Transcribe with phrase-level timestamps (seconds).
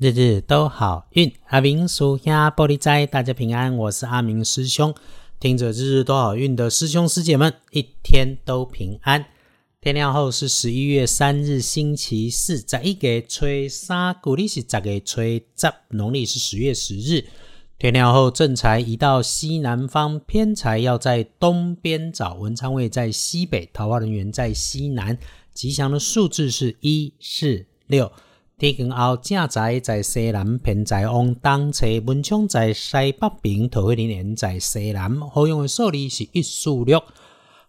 [0.00, 4.94] 日日都好运，阿明属下玻璃斋，大家平安，我是阿明师兄。
[5.38, 9.26] 听着日日都好运的师兄师姐们，一天都平安。
[9.78, 17.26] 天亮后是十一月三日，星期四，在一个吹沙，古历是十个吹十，农历是十月十日。
[17.78, 22.36] 天亮后正财移到西南方，偏财要在东边找。
[22.36, 25.18] 文昌位在西北，桃花人员在西南。
[25.52, 28.10] 吉祥的数字是一四六。
[28.60, 35.18] 天光后，正在在西南，偏在往东侧，文昌在西北边，桃花林在西南。
[35.30, 37.02] 好用的数字是一四六。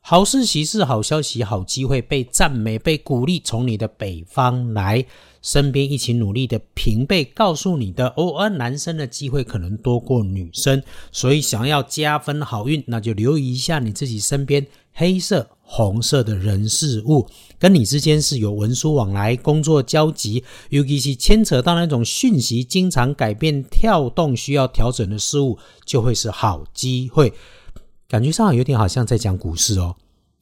[0.02, 5.06] 好事、喜事、好消息、好机会，被赞美、被鼓励，从你的北方来，
[5.42, 17.26] 身边一起努力的平辈告诉你的，偶尔男生的机会可能多过女生，所以想要加分好运，那就留意一下你自己身边黑色、红色的人事物，
[17.58, 27.32] 跟你之间是有文书往来、工作交集，尤其是牵扯到那种讯息经常改变、跳动需要调整的事物，就会是好机会。
[28.10, 29.96] 感觉上有点好像在讲股市哦，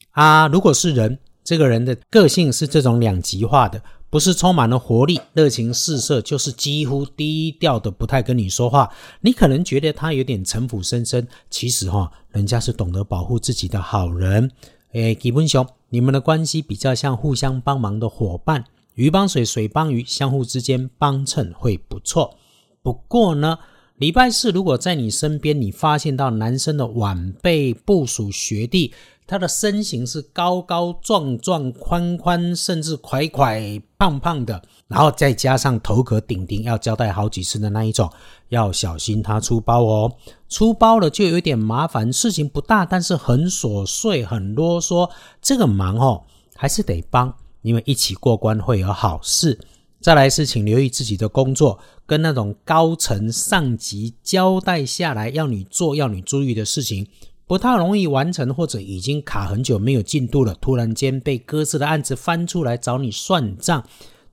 [0.10, 8.92] 啊，如果是人，这个人的个性是这种两极化的，不是充满了活力、热情四射，就是几乎低调的，不太跟你说话。
[9.22, 14.50] 你可能觉得他有点城府深深，其实哈，人家是懂得保护自己的好人。
[14.94, 22.36] 诶，吉文雄，你们的关系比较像互相帮忙的伙伴，鱼帮水，水帮鱼，相互之间帮衬会不错。
[22.82, 23.60] 不过呢。
[24.00, 28.94] 礼拜四，如果在你身边，你发现到男生的晚辈、部属、学弟，
[29.30, 38.12] 他的身形是高高壮壮、宽宽，甚至块块胖胖的，然后再加上头壳顶顶，要交代好几次的那一种，
[38.48, 40.12] 要小心他出包哦。
[40.50, 45.08] 出包了就有点麻烦，事情不大，但是很琐碎、很啰嗦，
[45.40, 46.24] 这个忙哦
[46.56, 49.60] 还是得帮，因为一起过关会有好事。
[50.02, 51.78] 再来是，请留意自己的工作
[52.08, 57.06] 跟那种高层上级交代下来要你做、要你注意的事情，
[57.50, 63.84] 不太容易完成，或者已经卡很久没有进度了，突然间被搁置的案子翻出来找你算账，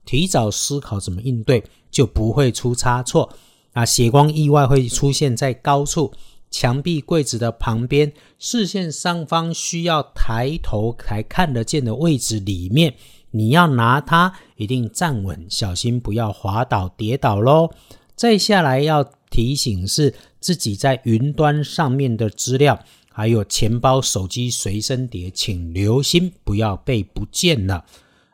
[0.05, 3.33] 提早思考怎么应对，就不会出差错。
[3.73, 6.13] 啊，血光意外会出现在高处、
[6.51, 12.93] 墙壁、柜子的旁边、视线上方需要抬头才看得见的位置里面。
[13.31, 17.71] 你要拿它，一定站稳，小心不要滑倒跌倒喽。
[18.15, 22.79] 再下来要提醒是自己在云端上面的资料，
[23.17, 27.83] 还有钱包、手机随身碟，请留心不要被不见了。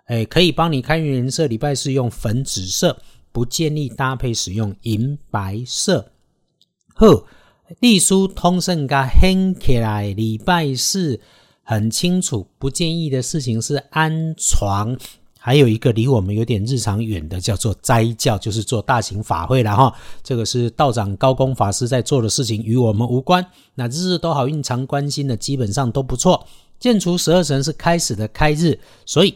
[0.08, 3.02] 哎，可以帮你开运颜色，礼拜四用粉紫色，
[3.32, 6.12] 不建议搭配使用银白色。
[6.96, 7.26] 呵，
[7.80, 11.22] 隶书通胜噶掀起来，礼拜四。
[11.64, 14.98] 很清楚，不建议的事情是安床，
[15.46, 19.94] 还有一个离我们有点日常远的，叫做斋教，就是做大型法会了哈。
[20.24, 23.46] 这个是道长高公法师在做的事情，与我们无关。
[23.76, 26.48] 那日日都好运，常关心的基本上都不错。
[26.80, 29.36] 建除十二神是开始的开日，所以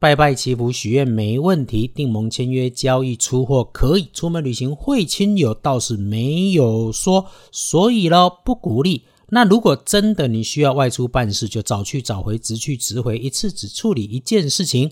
[0.00, 1.86] 拜拜祈福许愿没问题。
[1.86, 9.04] 订盟签约交易出货可以，出门旅行会亲友倒是没有说，所以咯不鼓励。
[9.28, 14.90] 那如果真的你需要外出办事，就早去早回，直去直回，一次只处理一件事情。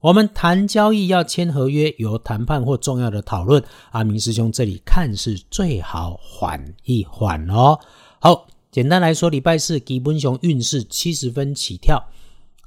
[0.00, 7.78] 我们谈交易要签合约，有谈判或重要的讨论，阿明师兄这里看是最好缓一缓哦。
[8.20, 12.02] 好，简单来说，礼拜四吉本雄运势七十分起跳。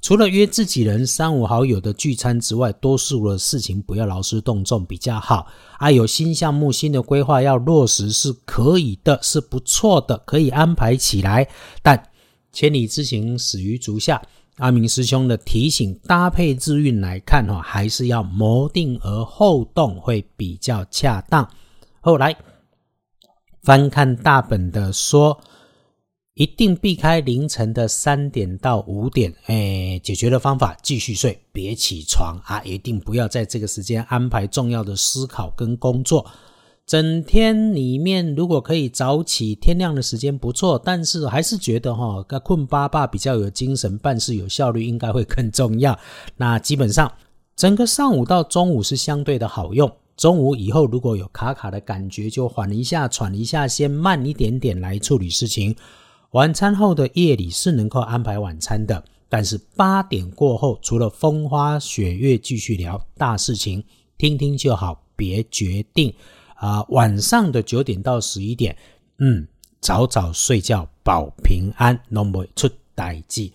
[0.02, 5.48] 除了约自己人、三五好友的聚餐之外，多数的事情不要劳师动众比较好。
[5.78, 11.48] 啊，有新项目、新的规划要落实是可以的，是不错的，可以安排起来。
[11.84, 12.02] 但
[12.52, 14.22] 千里之行，始于足下。
[14.60, 21.50] 阿明师兄的提醒，搭配日运来看哈，还是要谋定而后动会比较恰当。
[22.00, 22.36] 后来
[23.64, 25.42] 翻看大本的说。
[26.36, 32.64] 一定避开凌晨的三点到五点，哎，解决的方法继续睡，别起床啊！
[32.64, 36.26] 一定不要在这个时间安排重要的思考跟工作。
[36.90, 45.96] 整天里面如果可以早起，天亮的时间不错，但是还是觉得哈，困巴巴比较有精神，办事有效率，应该会更重要。
[46.38, 47.14] 那基本上
[47.56, 49.88] 整个上午到中午是相对的好用，
[50.18, 55.76] 中午以后如果有卡卡的感觉，就缓一下，喘一下，先慢一点点来处理事情。
[56.32, 63.84] 晚餐后的夜里是能够安排晚餐的，但是八点过后，除了风花雪月继续聊大事情，
[64.18, 66.12] 听听就好，别决定。
[66.60, 68.78] 啊，晚上的九点到十一点，
[69.20, 69.48] 嗯，
[69.82, 73.54] 早早睡觉保平安能不出代际。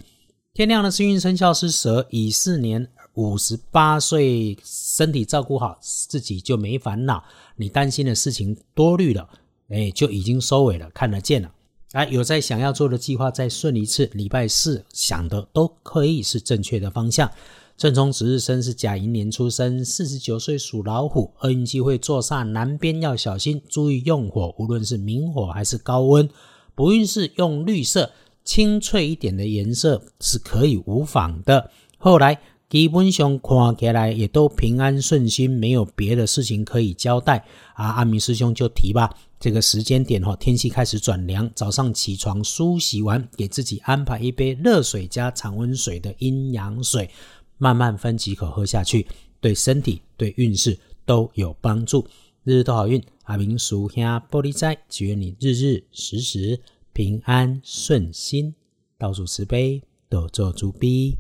[0.55, 7.23] 天亮的幸运生肖是蛇，乙巳年五十八岁，身体照顾好自己就没烦恼。
[7.57, 9.29] 你担心的事情多虑了，
[9.69, 11.53] 哎，就已经收尾了，看得见了。
[11.93, 17.31] 哎，有在想要做的计划再顺一次，礼拜四想的都可以是正确的方向。
[17.77, 26.29] 正冲值日生是甲寅年出生，四十九岁属老虎，厄运机会坐煞南边要小心，注意用火，无论是明火还是高温。
[26.77, 28.13] 不运势用绿色，
[28.45, 31.69] 清脆一点的颜色是可以无妨的。
[31.99, 32.41] 后来
[32.71, 37.45] 基本上看起来也都平安顺心，没有别的事情可以交代。
[37.75, 47.11] 啊，阿明师兄就提吧，这个时间点哈，天气开始转凉，早上起床梳洗完，给自己安排一杯热水加常温水的阴阳水。
[47.59, 49.07] 慢慢分几口喝下去，
[49.41, 52.07] 对身体、对运势都有帮助。
[52.45, 56.61] 日日都好运，阿明叔下玻璃斋，祈愿你日日时时
[56.93, 58.55] 平安顺心，
[58.99, 61.17] 倒数慈悲，多做诸逼。